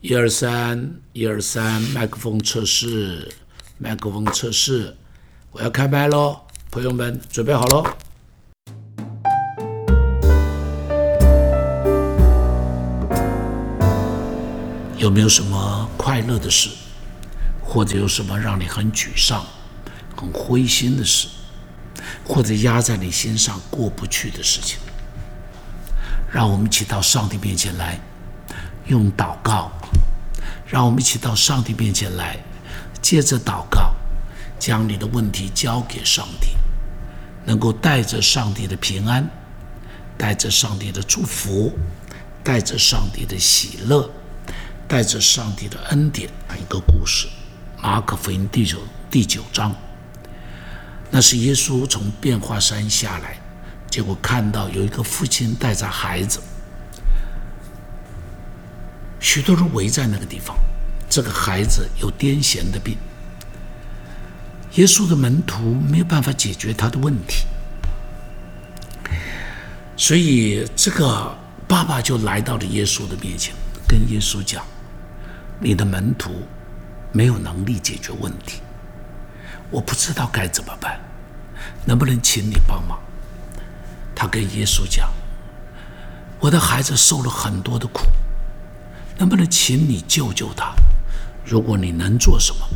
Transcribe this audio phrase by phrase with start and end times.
[0.00, 3.30] 一二三，一二三，麦克风测试，
[3.76, 4.96] 麦克风测试，
[5.50, 7.84] 我要开麦喽，朋友们准备好喽。
[14.96, 16.70] 有没有什么快乐的事，
[17.62, 19.44] 或者有什么让你很沮丧、
[20.16, 21.28] 很灰心的事，
[22.24, 24.78] 或者压在你心上过不去的事情？
[26.30, 27.98] 让我们一起到上帝面前来，
[28.86, 29.70] 用祷告。
[30.66, 32.38] 让我们一起到上帝面前来，
[33.00, 33.94] 借着祷告，
[34.58, 36.48] 将你的问题交给上帝，
[37.46, 39.26] 能够带着上帝的平安，
[40.18, 41.72] 带着上帝的祝福，
[42.44, 44.10] 带着上帝的喜乐，
[44.86, 46.28] 带着上帝的恩典。
[46.58, 47.26] 一个故事，
[47.82, 48.78] 《马可福音》第九
[49.10, 49.74] 第九章，
[51.10, 53.38] 那是耶稣从变化山下来。
[53.90, 56.40] 结果看到有一个父亲带着孩子，
[59.18, 60.56] 许多人围在那个地方。
[61.10, 62.94] 这个孩子有癫痫的病，
[64.74, 67.46] 耶稣的门徒没有办法解决他的问题，
[69.96, 71.34] 所以这个
[71.66, 73.54] 爸爸就来到了耶稣的面前，
[73.88, 74.62] 跟耶稣讲
[75.58, 76.46] ：“你的门徒
[77.10, 78.60] 没有能力解决问题，
[79.70, 81.00] 我不知道该怎么办，
[81.86, 83.00] 能不能请你帮忙？”
[84.20, 85.08] 他跟耶稣讲
[86.42, 88.00] ：“我的孩子受了很多的苦，
[89.16, 90.74] 能不能请你救救他？
[91.44, 92.68] 如果你能做什么，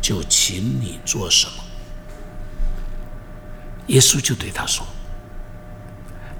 [0.00, 1.52] 就请你做什么。”
[3.88, 4.86] 耶稣就对他说：“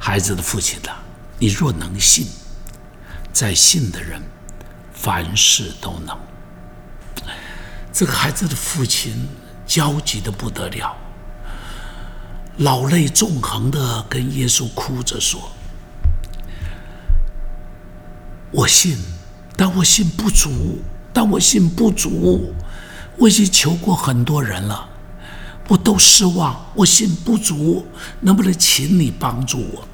[0.00, 0.92] 孩子的父亲呐，
[1.38, 2.26] 你若能信，
[3.34, 4.22] 在信的人
[4.94, 6.18] 凡事都能。”
[7.92, 9.28] 这个孩子的父亲
[9.66, 10.96] 焦急的不得了。
[12.58, 15.40] 老泪纵横的跟耶稣哭着说
[18.50, 18.98] ：“我信，
[19.56, 20.80] 但我信不足，
[21.12, 22.52] 但我信不足。
[23.16, 24.88] 我已经求过很多人了，
[25.68, 27.86] 我都失望，我信不足。
[28.20, 29.86] 能不能请你帮助我？”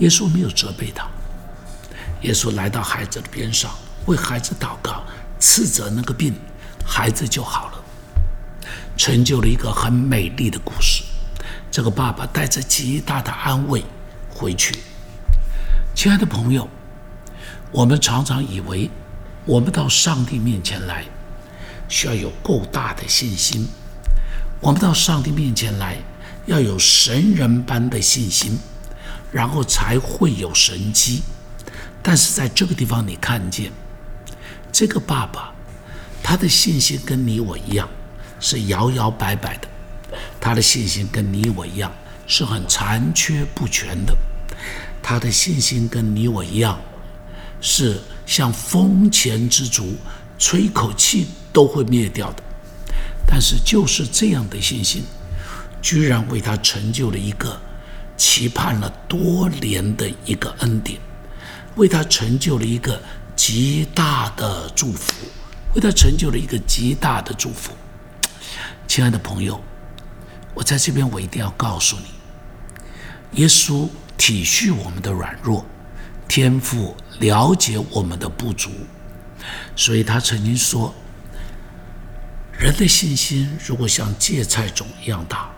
[0.00, 1.06] 耶稣没有责备他，
[2.22, 3.70] 耶稣来到孩子的边上，
[4.06, 5.02] 为孩子祷告，
[5.38, 6.34] 斥责那个病，
[6.86, 7.84] 孩子就好了，
[8.96, 11.03] 成就了一个很美丽的故事。
[11.74, 13.84] 这个爸爸带着极大的安慰
[14.32, 14.78] 回去。
[15.92, 16.68] 亲爱的朋友，
[17.72, 18.88] 我们常常以为，
[19.44, 21.04] 我们到上帝面前来，
[21.88, 23.66] 需要有够大的信心；
[24.60, 25.96] 我们到上帝面前来，
[26.46, 28.56] 要有神人般的信心，
[29.32, 31.24] 然后才会有神迹。
[32.00, 33.72] 但是在这个地方，你看见
[34.70, 35.52] 这个爸爸，
[36.22, 37.88] 他的信心跟你我一样，
[38.38, 39.66] 是摇摇摆摆的。
[40.40, 41.92] 他的信心跟你我一样
[42.26, 44.16] 是很残缺不全的，
[45.02, 46.80] 他的信心跟你我一样
[47.60, 49.96] 是像风前之烛，
[50.38, 52.42] 吹口气都会灭掉的。
[53.26, 55.04] 但是就是这样的信心，
[55.82, 57.60] 居然为他成就了一个
[58.16, 60.98] 期盼了多年的一个恩典，
[61.76, 63.00] 为他成就了一个
[63.34, 65.12] 极大的祝福，
[65.74, 67.72] 为他成就了一个极大的祝福。
[68.86, 69.62] 亲爱的朋友。
[70.54, 75.66] 我在这边，我一定要告诉你，耶稣体恤我们的软弱，
[76.28, 78.70] 天父了解我们的不足，
[79.74, 80.94] 所以他曾经说：
[82.52, 85.50] 人的信心如果像芥菜种一样大，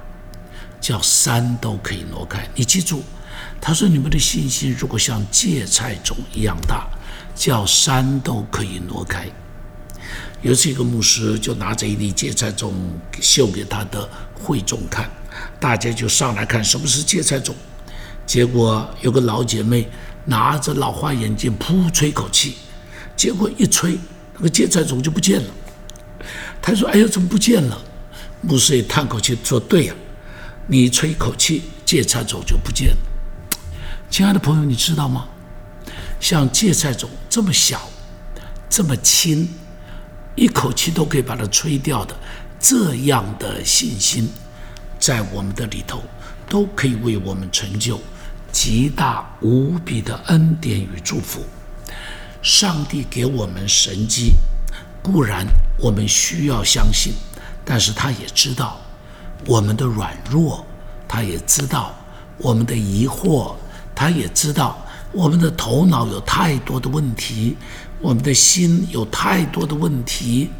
[0.80, 2.48] 叫山都可以挪开。
[2.54, 3.02] 你记住，
[3.60, 6.88] 他说你们的信心如果像芥菜种一样大，
[7.34, 9.28] 叫山都可以挪开。
[10.42, 12.74] 有次一个牧师就拿着一粒芥菜种
[13.20, 15.10] 秀给他的会众看，
[15.58, 17.54] 大家就上来看什么是芥菜种。
[18.26, 19.88] 结果有个老姐妹
[20.24, 22.56] 拿着老花眼镜，噗吹口气，
[23.16, 23.98] 结果一吹，
[24.34, 25.48] 那个芥菜种就不见了。
[26.60, 27.80] 他说：“哎呀，怎么不见了？”
[28.42, 29.94] 牧师也叹口气说：“对呀，
[30.66, 32.96] 你吹口气，芥菜种就不见了。”
[34.10, 35.28] 亲爱的朋友，你知道吗？
[36.20, 37.88] 像芥菜种这么小，
[38.68, 39.48] 这么轻。
[40.36, 42.14] 一口气都可以把它吹掉的，
[42.60, 44.28] 这样的信心，
[44.98, 46.02] 在我们的里头，
[46.46, 47.98] 都可以为我们成就
[48.52, 51.42] 极大无比的恩典与祝福。
[52.42, 54.34] 上帝给我们神机，
[55.02, 55.46] 固然
[55.78, 57.14] 我们需要相信，
[57.64, 58.78] 但是他也知道
[59.46, 60.64] 我们的软弱，
[61.08, 61.94] 他也知道
[62.36, 63.54] 我们的疑惑，
[63.94, 64.78] 他也知道
[65.12, 67.56] 我们的头脑有太多的问题。
[68.00, 70.50] 我们的心有太多的问题，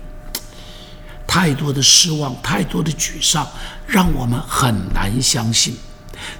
[1.26, 3.46] 太多的失望，太多的沮丧，
[3.86, 5.76] 让我们很难相信。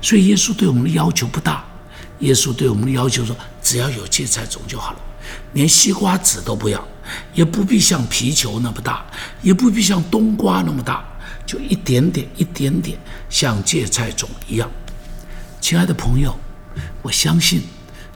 [0.00, 1.64] 所以，耶稣对我们的要求不大。
[2.20, 4.98] 耶稣对我们的要求说：“只要有芥菜种就好了，
[5.52, 6.82] 连西瓜籽都不要，
[7.34, 9.04] 也不必像皮球那么大，
[9.42, 11.04] 也不必像冬瓜那么大，
[11.44, 12.98] 就一点点、一点点，
[13.28, 14.70] 像芥菜种一样。
[15.60, 16.34] 亲爱的朋友，
[17.02, 17.62] 我相信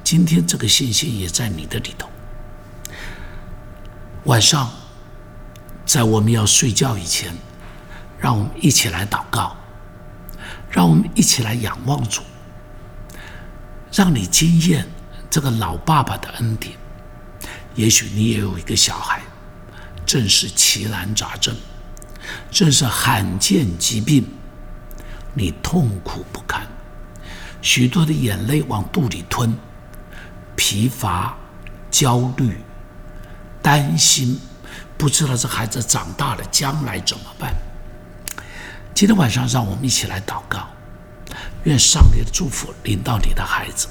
[0.02, 2.09] 今天这个信心也在你的里头。
[4.24, 4.70] 晚上，
[5.86, 7.34] 在我们要睡觉以前，
[8.18, 9.56] 让我们一起来祷告，
[10.70, 12.20] 让我们一起来仰望主，
[13.90, 14.86] 让你经验
[15.30, 16.76] 这个老爸爸的恩典。
[17.74, 19.22] 也许你也有一个小孩，
[20.04, 21.56] 正是奇难杂症，
[22.50, 24.28] 正是罕见疾病，
[25.32, 26.66] 你痛苦不堪，
[27.62, 29.56] 许多的眼泪往肚里吞，
[30.56, 31.34] 疲乏、
[31.90, 32.60] 焦虑。
[33.62, 34.40] 担心，
[34.96, 37.54] 不知道这孩子长大了将来怎么办。
[38.94, 40.68] 今天晚上，让我们一起来祷告，
[41.64, 43.88] 愿上帝的祝福临到你的孩子。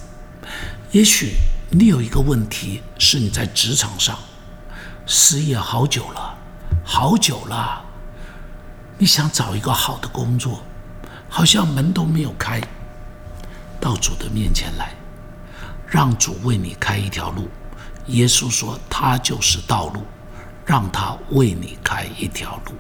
[0.92, 1.36] 也许
[1.70, 4.18] 你有一个问题，是你在职场上
[5.06, 6.36] 失业好久了，
[6.84, 7.86] 好久了，
[8.98, 10.64] 你想找一个好的工作，
[11.30, 12.62] 好像门都没有开。
[13.80, 14.94] 到主的面前来，
[15.88, 17.48] 让主为你开一条路。
[18.10, 20.04] 耶稣说：“他就是道路，
[20.66, 22.74] 让他为你开一条路。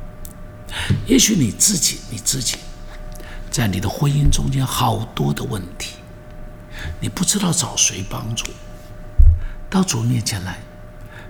[1.06, 2.58] 也许你自己，你自己，
[3.50, 5.96] 在你的婚姻中间好多的问题，
[7.00, 8.46] 你不知道找谁帮助。
[9.70, 10.60] 到主面前来，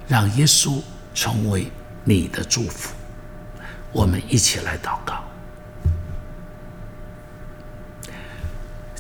[0.07, 0.81] 让耶稣
[1.13, 1.72] 成为
[2.04, 2.94] 你的祝福。
[3.92, 5.24] 我们一起来祷告，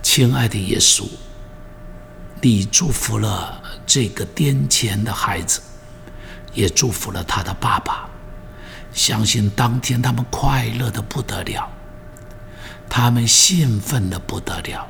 [0.01, 1.07] 亲爱的耶稣，
[2.41, 5.61] 你祝福了。”这个癫痫的孩子，
[6.53, 8.07] 也祝福了他的爸爸。
[8.93, 11.67] 相信当天他们快乐的不得了，
[12.87, 14.87] 他们兴奋的不得了，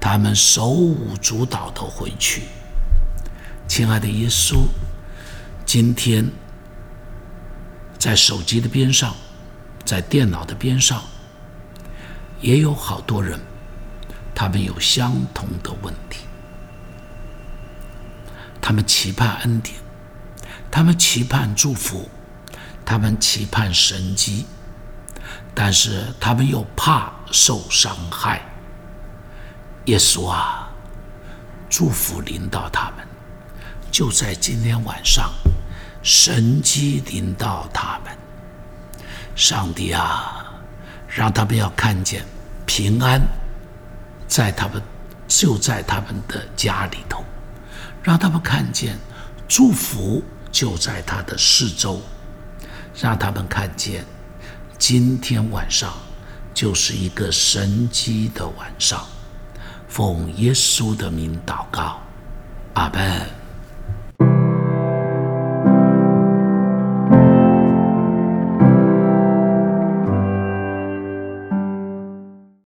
[0.00, 2.44] 他们手舞足蹈的回去。
[3.68, 4.66] 亲爱的耶稣，
[5.66, 6.30] 今天
[7.98, 9.14] 在手机的边上，
[9.84, 11.02] 在电脑的边上，
[12.40, 13.38] 也有好多人，
[14.34, 16.25] 他们有相同的问题。
[18.66, 19.76] 他们期盼恩典，
[20.72, 22.10] 他们期盼祝福，
[22.84, 24.44] 他们期盼神迹，
[25.54, 28.42] 但是他们又怕受伤害。
[29.84, 30.68] 耶稣啊，
[31.70, 33.06] 祝福临到他们，
[33.92, 35.32] 就在今天晚上，
[36.02, 38.12] 神迹临到他们。
[39.36, 40.44] 上帝啊，
[41.06, 42.24] 让他们要看见
[42.66, 43.22] 平安，
[44.26, 44.82] 在他们
[45.28, 47.24] 就在他们的家里头。
[48.06, 48.96] 让他们看见
[49.48, 50.22] 祝福
[50.52, 52.00] 就在他的四周，
[53.00, 54.04] 让他们看见
[54.78, 55.92] 今天晚上
[56.54, 59.04] 就是一个神机的晚上。
[59.88, 62.00] 奉耶稣的名祷告，
[62.74, 63.35] 阿门。